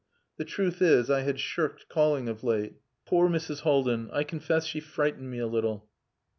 The 0.37 0.45
truth 0.45 0.81
is, 0.81 1.11
I 1.11 1.21
had 1.21 1.39
shirked 1.39 1.87
calling 1.87 2.27
of 2.27 2.43
late. 2.43 2.73
Poor 3.05 3.29
Mrs. 3.29 3.59
Haldin! 3.59 4.09
I 4.11 4.23
confess 4.23 4.65
she 4.65 4.79
frightened 4.79 5.29
me 5.29 5.37
a 5.37 5.45
little. 5.45 5.91